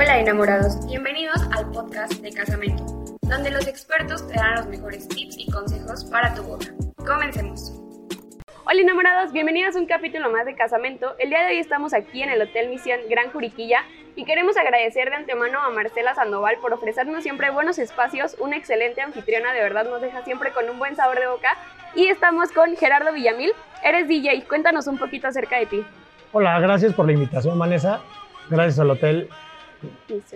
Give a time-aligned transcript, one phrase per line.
[0.00, 2.84] Hola enamorados, bienvenidos al podcast de Casamento,
[3.22, 6.66] donde los expertos te dan los mejores tips y consejos para tu boda.
[7.04, 7.72] Comencemos.
[8.64, 11.16] Hola enamorados, bienvenidos a un capítulo más de Casamento.
[11.18, 13.80] El día de hoy estamos aquí en el Hotel Misión Gran Juriquilla
[14.14, 19.00] y queremos agradecer de antemano a Marcela Sandoval por ofrecernos siempre buenos espacios, una excelente
[19.00, 21.56] anfitriona, de verdad nos deja siempre con un buen sabor de boca.
[21.96, 23.50] Y estamos con Gerardo Villamil,
[23.82, 25.84] eres DJ, cuéntanos un poquito acerca de ti.
[26.30, 28.00] Hola, gracias por la invitación, Vanessa.
[28.48, 29.28] Gracias al Hotel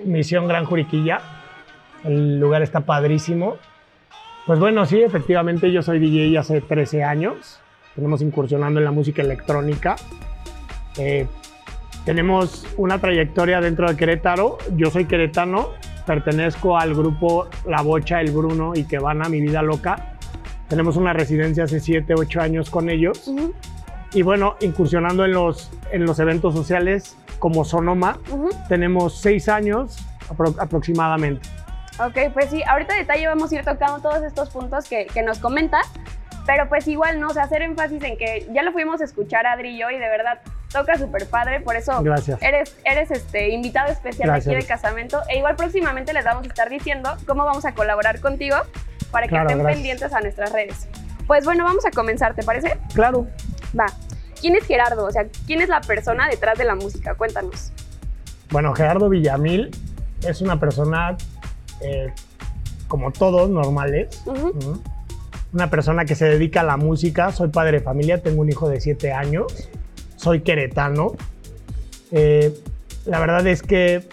[0.04, 1.20] Misión Gran Juriquilla.
[2.04, 3.56] El lugar está padrísimo.
[4.46, 7.60] Pues bueno, sí, efectivamente yo soy DJ hace 13 años.
[7.94, 9.96] Tenemos incursionando en la música electrónica.
[10.98, 11.26] Eh,
[12.04, 14.58] tenemos una trayectoria dentro de Querétaro.
[14.76, 15.70] Yo soy queretano,
[16.06, 20.18] pertenezco al grupo La Bocha, El Bruno y Que van a Mi Vida Loca.
[20.68, 23.30] Tenemos una residencia hace 7, 8 años con ellos.
[24.12, 28.20] Y bueno, incursionando en los, en los eventos sociales como Sonoma,
[28.68, 29.98] tenemos 6 años
[30.60, 31.48] aproximadamente.
[31.98, 35.24] Ok, pues sí, ahorita de detalle vamos a ir tocando todos estos puntos que, que
[35.24, 35.84] nos comentas,
[36.46, 37.26] pero pues igual, ¿no?
[37.26, 39.90] O sea, hacer énfasis en que ya lo fuimos a escuchar a Adri y yo
[39.90, 40.38] y de verdad
[40.70, 42.40] toca súper padre, por eso Gracias.
[42.40, 45.20] eres, eres este invitado especial aquí de Casamento.
[45.28, 48.56] E igual próximamente les vamos a estar diciendo cómo vamos a colaborar contigo
[49.10, 50.86] para que estén pendientes a nuestras redes.
[51.26, 52.78] Pues bueno, vamos a comenzar, ¿te parece?
[52.94, 53.26] Claro.
[53.76, 53.86] Va.
[54.42, 55.04] ¿Quién es Gerardo?
[55.04, 57.14] O sea, ¿quién es la persona detrás de la música?
[57.14, 57.70] Cuéntanos.
[58.50, 59.70] Bueno, Gerardo Villamil
[60.26, 61.16] es una persona
[61.80, 62.12] eh,
[62.88, 64.24] como todos normales.
[65.52, 67.30] Una persona que se dedica a la música.
[67.30, 69.70] Soy padre de familia, tengo un hijo de 7 años.
[70.16, 71.12] Soy queretano.
[72.10, 72.52] Eh,
[73.04, 74.08] la verdad es que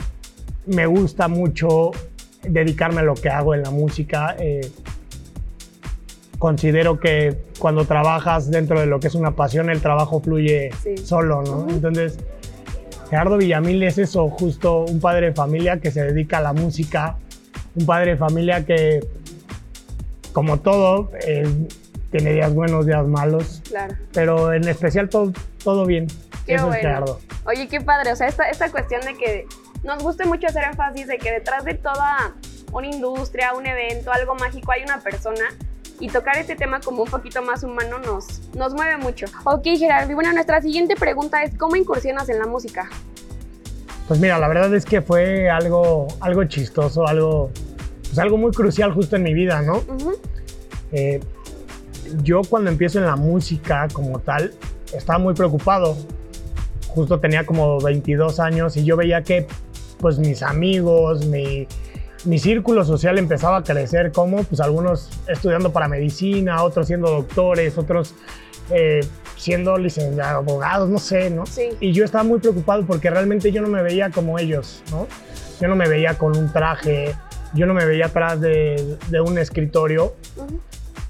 [0.67, 1.89] me gusta mucho
[2.43, 4.35] dedicarme a lo que hago en la música.
[4.37, 4.71] Eh,
[6.39, 10.71] considero que cuando trabajas dentro de lo que es una pasión, el trabajo fluye
[11.03, 11.67] solo, ¿no?
[11.69, 12.17] Entonces,
[13.09, 17.17] Gerardo Villamil es eso, justo un padre de familia que se dedica a la música,
[17.75, 19.05] un padre de familia que,
[20.31, 21.45] como todo, eh,
[22.09, 23.95] tiene días buenos, días malos, claro.
[24.13, 26.07] pero en especial todo, todo bien.
[26.45, 27.19] Qué eso es Gerardo.
[27.45, 29.45] Oye, qué padre, o sea, esta, esta cuestión de que
[29.83, 32.33] nos gusta mucho hacer énfasis de que detrás de toda
[32.71, 35.45] una industria, un evento, algo mágico, hay una persona
[35.99, 39.25] y tocar este tema como un poquito más humano nos, nos mueve mucho.
[39.43, 42.89] Ok, Gerardo, y bueno, nuestra siguiente pregunta es, ¿cómo incursionas en la música?
[44.07, 47.51] Pues mira, la verdad es que fue algo, algo chistoso, algo,
[48.01, 49.83] pues algo muy crucial justo en mi vida, ¿no?
[50.91, 51.19] Eh,
[52.23, 54.53] yo cuando empiezo en la música como tal,
[54.93, 55.95] estaba muy preocupado.
[56.87, 59.45] Justo tenía como 22 años y yo veía que
[59.99, 61.67] pues mis amigos, mi,
[62.25, 67.77] mi círculo social empezaba a crecer como, pues algunos estudiando para medicina, otros siendo doctores,
[67.77, 68.13] otros
[68.71, 68.99] eh,
[69.37, 71.45] siendo licenciados, abogados, no sé, ¿no?
[71.45, 71.69] Sí.
[71.79, 75.07] Y yo estaba muy preocupado porque realmente yo no me veía como ellos, ¿no?
[75.61, 77.15] Yo no me veía con un traje,
[77.53, 80.15] yo no me veía atrás de, un escritorio.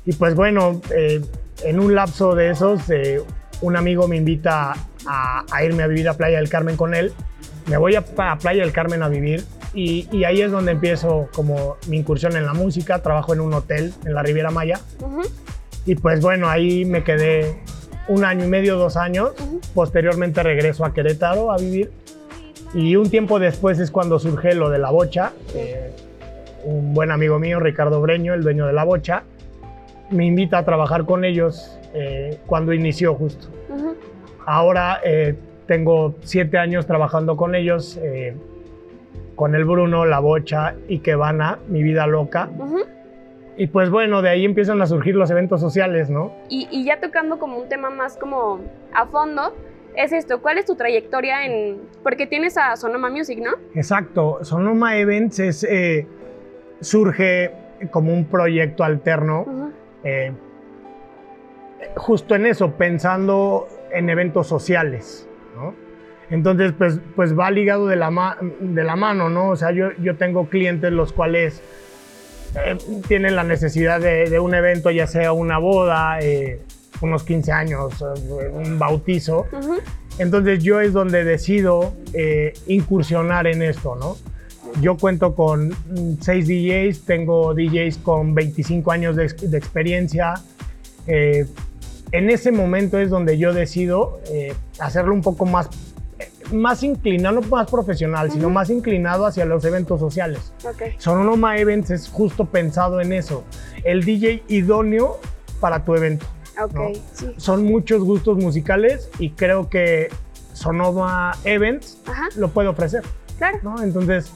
[0.05, 1.21] Y pues bueno, eh,
[1.63, 3.21] en un lapso de esos, eh,
[3.61, 7.13] un amigo me invita a, irme a vivir a Playa del Carmen con él.
[7.67, 9.43] Me voy a, a Playa del Carmen a vivir
[9.73, 13.01] y, ahí es donde empiezo como mi incursión en la música.
[13.01, 14.79] Trabajo en un hotel en la Riviera Maya.
[15.85, 17.59] Y pues bueno, ahí me quedé
[18.07, 19.31] un año y medio, dos años.
[19.73, 21.91] Posteriormente regreso a Querétaro a vivir.
[22.73, 25.33] Y un tiempo después es cuando surge lo de la bocha.
[25.55, 25.91] Eh,
[26.63, 29.23] un buen amigo mío, Ricardo Breño, el dueño de la bocha,
[30.09, 33.47] me invita a trabajar con ellos eh, cuando inició justo.
[34.45, 35.35] Ahora eh,
[35.67, 37.99] tengo siete años trabajando con ellos
[39.39, 42.49] con el Bruno, La Bocha y Kevana, Mi Vida Loca.
[43.55, 46.33] Y pues bueno, de ahí empiezan a surgir los eventos sociales, ¿no?
[46.49, 48.59] Y, ya tocando como un tema más como
[48.93, 49.55] a fondo,
[49.95, 51.77] es esto, ¿cuál es tu trayectoria en...?
[52.03, 53.51] Porque tienes a Sonoma Music, ¿no?
[53.75, 56.05] Exacto, Sonoma Events es, eh,
[56.81, 57.53] surge
[57.91, 59.71] como un proyecto alterno,
[60.03, 60.33] eh,
[61.95, 65.88] justo en eso, pensando en eventos sociales, ¿no?
[66.29, 69.49] Entonces, pues, pues va ligado de la, de la mano, ¿no?
[69.49, 71.61] O sea, yo, yo tengo clientes los cuales
[72.55, 72.77] eh,
[73.07, 76.61] tienen la necesidad de, un evento, ya sea una boda, eh,
[77.01, 79.45] unos 15 años, eh, un bautizo.
[80.17, 81.93] Entonces yo es donde decido
[82.67, 84.17] incursionar en esto, ¿no?
[84.81, 85.73] Yo cuento con
[86.21, 90.33] 6 DJs, tengo DJs con 25 años de, de experiencia.
[91.07, 94.19] en ese momento es donde yo decido
[94.79, 95.69] hacerlo un poco más
[96.51, 100.53] más inclinado, no más profesional, sino más inclinado hacia los eventos sociales.
[100.63, 100.95] Okay.
[100.97, 103.43] Sonoma Events es justo pensado en eso,
[103.83, 105.19] el DJ idóneo
[105.59, 106.25] para tu evento.
[106.61, 107.33] Okay, sí.
[107.37, 110.09] Son muchos gustos musicales y creo que
[110.53, 111.99] Sonoma Events
[112.35, 113.03] lo puede ofrecer.
[113.37, 113.59] Claro.
[113.63, 113.81] ¿no?
[113.81, 114.31] Entonces,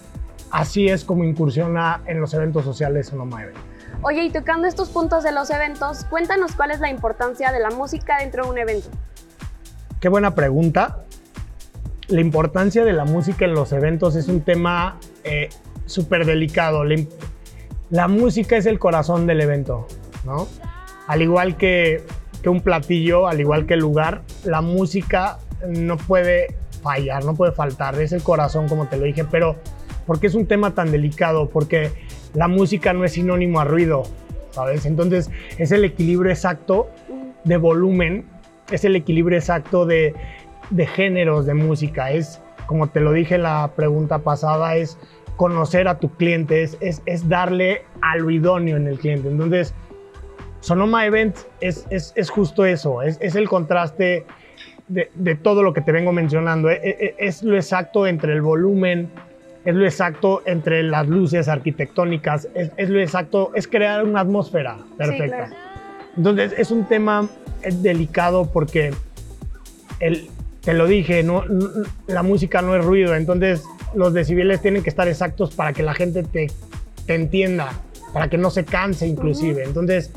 [0.52, 3.58] así es como incursiona en los eventos sociales Sonoma Event.
[4.02, 7.70] Oye, y tocando estos puntos de los eventos, cuéntanos cuál es la importancia de la
[7.70, 8.90] música dentro de un evento.
[10.00, 11.06] Qué buena pregunta.
[12.14, 15.50] La importancia de la música en los eventos es un tema eh,
[15.88, 16.84] súper delicado.
[17.90, 19.88] La, música es el corazón del evento,
[20.24, 20.48] ¿no?
[21.08, 22.04] Al igual que,
[22.44, 27.52] que un platillo, al igual que el lugar, la música no puede fallar, no puede
[27.52, 28.00] faltar.
[28.00, 29.56] Es el corazón, como te lo dije, pero
[30.06, 31.50] ¿por qué es un tema tan delicado?
[31.50, 31.90] Porque
[32.36, 34.04] la música no es sinónimo a ruido,
[34.52, 34.86] ¿sabes?
[34.86, 36.92] Entonces es el equilibrio exacto
[37.44, 38.28] de volumen,
[38.70, 40.14] es el equilibrio exacto de,
[40.74, 44.98] de géneros de música, es, como te lo dije en la pregunta pasada, es
[45.36, 49.30] conocer a tu cliente, es, es, es darle a lo idóneo en el cliente.
[49.30, 49.74] Entonces,
[50.62, 54.26] Sonoma Event es, es, es justo eso, es, es el contraste
[54.88, 56.82] de, de, todo lo que te vengo mencionando, es,
[57.18, 59.10] es lo exacto entre el volumen,
[59.66, 64.78] es lo exacto entre las luces arquitectónicas, es, es, lo exacto, es crear una atmósfera
[64.98, 65.48] perfecta.
[65.48, 65.56] Sí, claro.
[66.18, 67.28] Entonces es un tema
[67.82, 68.94] delicado porque
[70.00, 70.30] el,
[70.64, 71.70] te lo dije, no, no,
[72.08, 73.64] la música no es ruido, entonces
[73.94, 76.48] los decibeles tienen que estar exactos para que la gente te,
[77.06, 77.74] te entienda,
[78.14, 79.62] para que no se canse inclusive.
[79.62, 79.68] Uh -huh.
[79.68, 80.12] Entonces,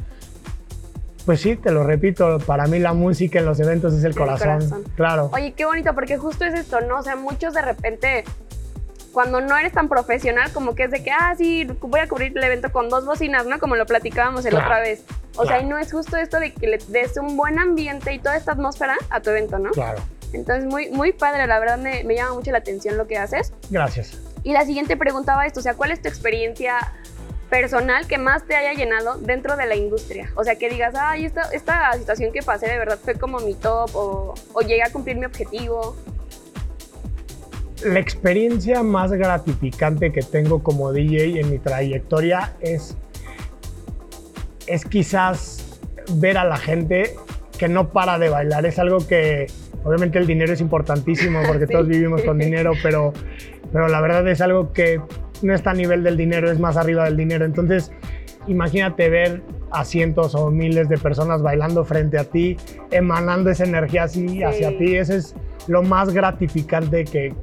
[1.25, 4.17] pues sí, te lo repito, para mí la música en los eventos es el, el
[4.17, 4.59] corazón.
[4.59, 4.85] corazón.
[4.95, 5.31] Claro.
[5.33, 7.01] Oye, qué bonito, porque justo es esto, ¿no?
[7.01, 8.25] O sea, muchos de repente
[9.13, 12.37] cuando no eres tan profesional como que es de que, ah, sí, voy a cubrir
[12.37, 13.59] el evento con dos bocinas, ¿no?
[13.59, 15.05] Como lo platicábamos la claro, otra vez.
[15.37, 15.49] O claro.
[15.49, 18.37] sea, y no es justo esto de que le des un buen ambiente y toda
[18.37, 19.71] esta atmósfera a tu evento, ¿no?
[19.71, 20.03] Claro.
[20.33, 23.53] Entonces, muy, muy padre, la verdad me, me llama mucho la atención lo que haces.
[23.71, 24.21] Gracias.
[24.43, 26.93] Y la siguiente pregunta va esto, o sea, ¿cuál es tu experiencia
[27.51, 30.31] personal que más te haya llenado dentro de la industria?
[30.37, 33.55] O sea, que digas, ay, esta, esta situación que pasé de verdad fue como mi
[33.55, 35.97] top o, o llegué a cumplir mi objetivo
[37.85, 42.97] la experiencia más gratificante que tengo como DJ en mi trayectoria es,
[44.67, 45.79] es quizás
[46.15, 47.15] ver a la gente
[47.59, 48.65] que no para de bailar.
[48.67, 49.47] Es algo que
[49.87, 51.73] obviamente el dinero es importantísimo porque sí.
[51.73, 53.13] todos vivimos con dinero, pero,
[53.73, 55.01] pero la verdad es algo que
[55.43, 57.45] no está a nivel del dinero, es más arriba del dinero.
[57.45, 57.93] Entonces,
[58.49, 62.57] imagínate ver a cientos o miles de personas bailando frente a ti,
[62.91, 64.43] emanando esa energía así sí.
[64.43, 64.97] hacia ti.
[64.97, 65.35] Ese es
[65.69, 67.35] lo más gratificante que,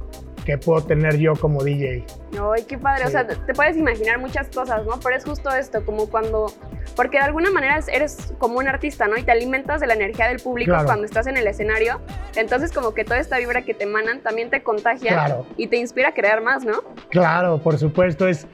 [0.44, 2.04] que puedo tener yo como DJ.
[2.32, 3.02] Ay, qué padre.
[3.02, 3.08] Sí.
[3.08, 5.00] O sea, te puedes imaginar muchas cosas, ¿no?
[5.02, 6.46] Pero es justo esto, como cuando.
[6.94, 9.16] Porque de alguna manera eres como un artista, ¿no?
[9.16, 10.86] Y te alimentas de la energía del público claro.
[10.86, 12.00] cuando estás en el escenario.
[12.36, 15.46] Entonces, como que toda esta vibra que te emanan también te contagia claro.
[15.56, 16.82] y te inspira a crear más, ¿no?
[17.08, 18.28] Claro, por supuesto.
[18.28, 18.46] Es,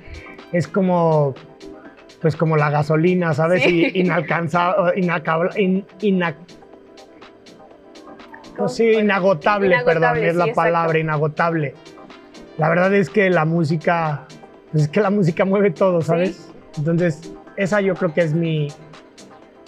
[0.52, 1.34] es como.
[2.20, 3.62] Pues como la gasolina, ¿sabes?
[3.62, 3.90] Sí.
[3.94, 5.00] Inalcanzable.
[5.00, 5.60] Inacabable.
[5.60, 6.36] In, inac
[8.60, 11.74] pues sí, inagotable, inagotable, perdón, es la palabra, inagotable.
[12.58, 14.26] La verdad es que la música,
[14.70, 16.36] pues es que la música mueve todo, ¿sabes?
[16.36, 16.52] Sí.
[16.78, 18.68] Entonces, esa yo creo que es mi,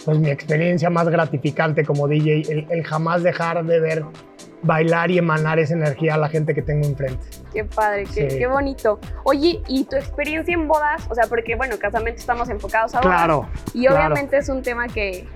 [0.05, 4.05] pues mi experiencia más gratificante como DJ, el, el, jamás dejar de ver
[4.61, 7.25] bailar y emanar esa energía a la gente que tengo enfrente.
[7.53, 8.37] Qué padre, qué, sí.
[8.39, 8.99] qué bonito.
[9.23, 11.05] Oye, ¿y tu experiencia en bodas?
[11.09, 13.15] O sea, porque bueno, casamiento estamos enfocados a bodas.
[13.15, 13.47] Claro.
[13.73, 14.43] Y obviamente claro.
[14.43, 15.27] es un tema que,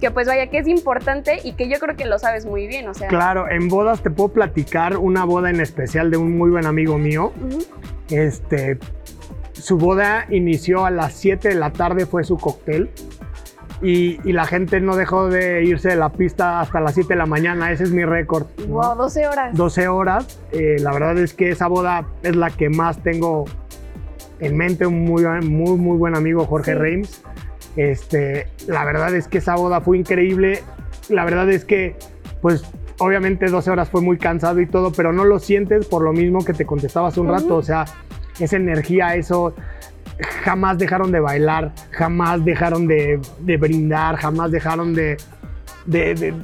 [0.00, 2.88] que pues vaya, que es importante y que yo creo que lo sabes muy bien,
[2.88, 3.08] o sea.
[3.08, 6.98] Claro, en bodas te puedo platicar una boda en especial de un muy buen amigo
[6.98, 7.32] mío.
[7.40, 7.66] Uh -huh.
[8.10, 8.78] Este,
[9.52, 12.90] su boda inició a las 7 de la tarde, fue su cóctel.
[13.82, 17.16] Y, y, la gente no dejó de irse de la pista hasta las 7 de
[17.16, 18.46] la mañana, ese es mi récord.
[18.68, 18.96] Wow, ¿no?
[18.96, 19.56] 12 horas.
[19.56, 23.46] 12 horas, eh, la verdad es que esa boda es la que más tengo
[24.40, 26.78] en mente, un muy, muy, muy buen amigo, Jorge sí.
[26.78, 27.22] Reims.
[27.76, 30.62] Este, la verdad es que esa boda fue increíble.
[31.08, 31.96] La verdad es que,
[32.42, 32.64] pues,
[32.98, 36.44] obviamente 12 horas fue muy cansado y todo, pero no lo sientes por lo mismo
[36.44, 37.40] que te contestaba hace un uh -huh.
[37.40, 37.56] rato.
[37.56, 37.84] O sea,
[38.38, 39.54] esa energía, eso,
[40.42, 45.16] jamás dejaron de bailar, jamás dejaron de, de brindar, jamás dejaron de,
[45.86, 46.34] de, de,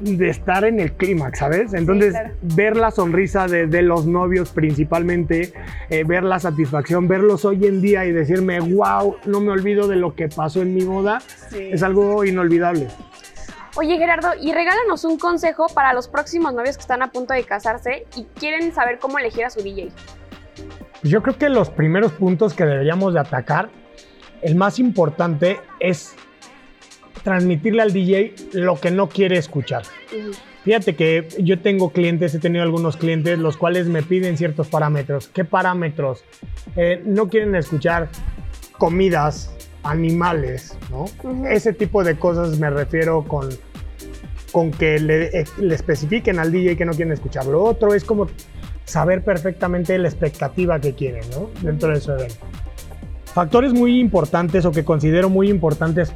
[0.00, 1.74] de, estar en el clímax, ¿sabes?
[1.74, 2.34] Entonces, sí, claro.
[2.42, 5.52] ver la sonrisa de, de, los novios principalmente,
[5.90, 9.96] eh, ver la satisfacción, verlos hoy en día y decirme, wow, no me olvido de
[9.96, 11.70] lo que pasó en mi boda, sí.
[11.72, 12.88] es algo inolvidable.
[13.74, 17.42] Oye Gerardo, y regálanos un consejo para los próximos novios que están a punto de
[17.44, 19.90] casarse y quieren saber cómo elegir a su DJ.
[21.02, 23.70] Yo creo que los primeros puntos que deberíamos de atacar,
[24.40, 26.14] el más importante es
[27.24, 29.82] transmitirle al DJ lo que no quiere escuchar.
[30.12, 30.36] Uh -huh.
[30.64, 35.28] Fíjate que yo tengo clientes, he tenido algunos clientes los cuales me piden ciertos parámetros.
[35.28, 36.24] ¿Qué parámetros?
[36.76, 38.08] Eh, no quieren escuchar
[38.78, 41.02] comidas, animales, ¿no?
[41.02, 41.50] Uh -huh.
[41.50, 43.48] Ese tipo de cosas me refiero con,
[44.52, 47.46] con que le, eh, le, especifiquen al DJ que no quieren escuchar.
[47.46, 48.28] Lo otro es como
[48.84, 51.50] saber perfectamente la expectativa que quieren ¿no?
[51.62, 52.46] dentro de su evento.
[53.26, 56.12] Factores muy importantes o que considero muy importantes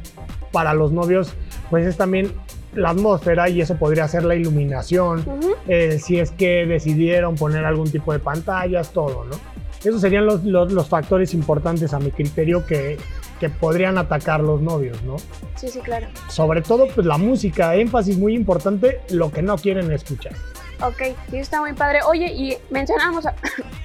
[0.51, 1.33] para los novios,
[1.69, 2.31] pues es también
[2.73, 5.23] la atmósfera y eso podría ser la iluminación,
[5.67, 9.35] eh, si es que decidieron poner algún tipo de pantallas, todo, ¿no?
[9.83, 12.97] Esos serían los, los, factores importantes a mi criterio que,
[13.39, 15.17] que, podrían atacar los novios, ¿no?
[15.55, 16.07] Sí, sí, claro.
[16.29, 20.33] Sobre todo, pues la música, énfasis muy importante, lo que no quieren escuchar.
[20.81, 21.99] Ok, sí, está muy padre.
[22.07, 23.25] Oye, y mencionamos,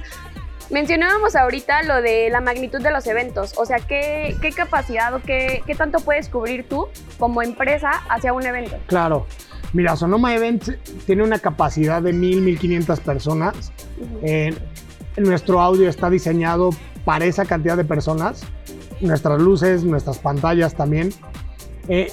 [0.70, 5.22] mencionábamos ahorita lo de la magnitud de los eventos, o sea, ¿qué, qué capacidad o
[5.22, 8.76] qué, qué, tanto puedes cubrir tú como empresa hacia un evento?
[8.87, 9.26] Claro.
[9.72, 10.72] Mira, Sonoma Events
[11.06, 13.72] tiene una capacidad de 1.000, 1.500 personas.
[15.16, 16.70] Nuestro audio está diseñado
[17.04, 18.42] para esa cantidad de personas,
[19.00, 21.11] nuestras luces, nuestras pantallas también.
[21.94, 22.11] Eh,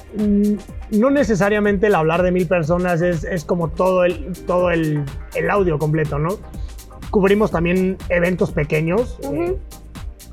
[0.91, 5.05] no necesariamente el hablar de mil personas es, como todo, el, todo el,
[5.50, 6.38] audio completo, ¿no?
[7.12, 9.17] Cubrimos también eventos pequeños.
[9.24, 9.57] Eh,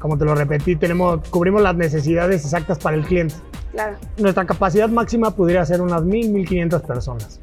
[0.01, 3.37] como te lo repetí, tenemos, cubrimos las necesidades exactas para el cliente.
[3.71, 3.97] Claro.
[4.19, 7.39] Nuestra capacidad máxima podría ser unas mil, mil quinientas personas.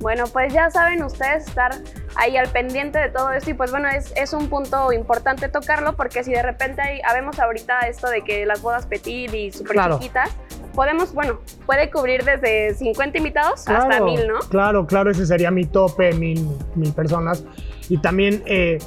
[0.00, 1.72] Bueno, pues ya saben ustedes estar
[2.16, 5.94] ahí al pendiente de todo esto y pues bueno, es, es un punto importante tocarlo
[5.94, 9.76] porque si de repente hay, habemos ahorita esto de que las bodas petit y súper
[9.92, 10.30] chiquitas,
[10.74, 14.40] podemos, bueno, puede cubrir desde 50 invitados hasta mil, ¿no?
[14.48, 17.44] Claro, claro, ese sería mi tope, mil, mil personas.
[17.88, 18.78] Y también, eh,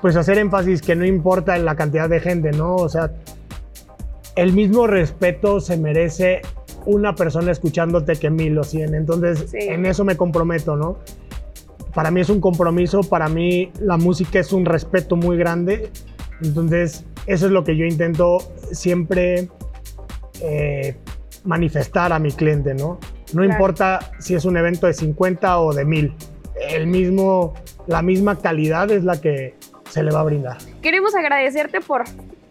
[0.00, 2.76] pues hacer énfasis que no importa la cantidad de gente, ¿no?
[2.76, 3.12] O sea,
[4.36, 6.42] el mismo respeto se merece
[6.86, 8.94] una persona escuchándote que mil o cien.
[8.94, 10.98] Entonces, en eso me comprometo, ¿no?
[11.94, 15.90] Para mí es un compromiso, para mí la música es un respeto muy grande.
[16.42, 18.38] Entonces, eso es lo que yo intento
[18.72, 19.48] siempre
[20.40, 20.96] eh,
[21.44, 22.98] manifestar a mi cliente, ¿no?
[23.32, 26.14] No importa si es un evento de 50 o de 1000,
[26.68, 27.54] el mismo,
[27.86, 29.54] la misma calidad es la que
[29.88, 30.58] se le va a brindar.
[30.82, 32.04] Queremos agradecerte por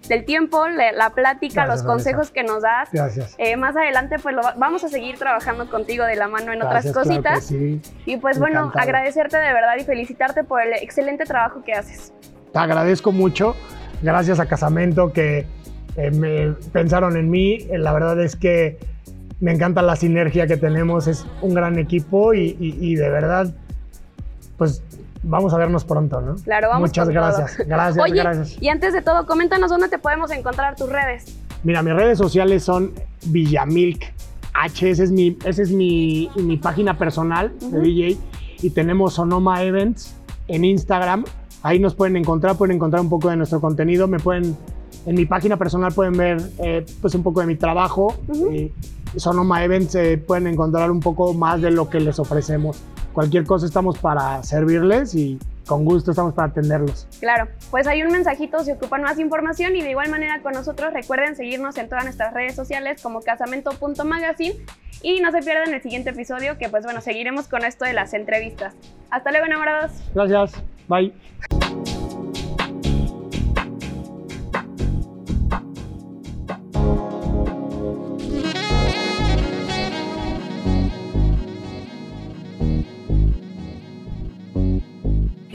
[0.08, 2.90] del tiempo, la, plática, los consejos que nos das.
[2.92, 3.36] Gracias.
[3.38, 7.46] Eh, más adelante, pues vamos a seguir trabajando contigo de la mano en otras cositas.
[7.46, 7.80] sí.
[8.06, 12.12] Y pues bueno, agradecerte de verdad y felicitarte por el excelente trabajo que haces.
[12.52, 13.56] Te agradezco mucho.
[14.02, 15.46] Gracias a Casamento que
[15.96, 17.68] eh, me pensaron en mí.
[17.70, 18.78] Eh, la verdad es que
[19.40, 21.08] me encanta la sinergia que tenemos.
[21.08, 23.54] Es un gran equipo y, y de verdad,
[24.58, 24.84] pues
[25.24, 26.36] vamos a vernos pronto, ¿no?
[26.36, 27.58] Claro, vamos Muchas gracias.
[27.68, 28.62] Gracias, Oye, gracias.
[28.62, 31.38] Y antes de todo, coméntanos dónde te podemos encontrar tus redes.
[31.64, 32.94] Mira, mis redes sociales son
[33.26, 34.14] Villamilk
[34.54, 38.18] H, esa es mi, ese es mi, mi página personal de DJ.
[38.62, 40.16] Y tenemos Sonoma Events
[40.48, 41.26] en Instagram.
[41.64, 44.08] Ahí nos pueden encontrar, pueden encontrar un poco de nuestro contenido.
[44.08, 44.58] Me pueden,
[45.06, 48.16] en mi página personal pueden ver eh, pues un poco de mi trabajo.
[49.16, 52.82] Sonoma Events eh, pueden encontrar un poco más de lo que les ofrecemos
[53.14, 57.08] cualquier cosa estamos para servirles y con gusto estamos para atenderlos.
[57.20, 60.94] Claro, pues hay un mensajito si ocupan más información y de igual manera con nosotros
[60.94, 64.56] recuerden seguirnos en todas nuestras redes sociales como casamento.magazine
[65.02, 68.14] y no se pierdan el siguiente episodio que pues bueno, seguiremos con esto de las
[68.14, 68.74] entrevistas.
[69.12, 69.92] Hasta luego enamorados.
[70.16, 70.54] Gracias,
[70.88, 71.14] bye.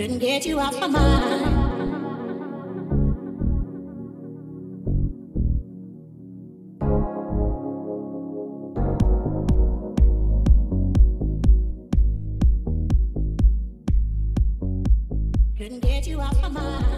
[0.04, 1.44] Couldn't get you off my mind.
[15.56, 16.93] Couldn't get you off my mind.